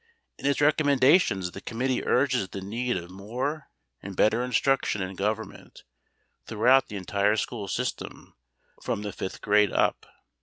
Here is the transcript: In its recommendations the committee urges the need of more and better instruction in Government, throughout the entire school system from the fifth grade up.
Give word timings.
In 0.39 0.47
its 0.47 0.61
recommendations 0.61 1.51
the 1.51 1.61
committee 1.61 2.03
urges 2.03 2.49
the 2.49 2.59
need 2.61 2.97
of 2.97 3.11
more 3.11 3.67
and 4.01 4.15
better 4.15 4.43
instruction 4.43 4.99
in 4.99 5.15
Government, 5.15 5.83
throughout 6.47 6.87
the 6.87 6.95
entire 6.97 7.35
school 7.35 7.67
system 7.67 8.35
from 8.81 9.03
the 9.03 9.13
fifth 9.13 9.41
grade 9.41 9.71
up. 9.71 10.07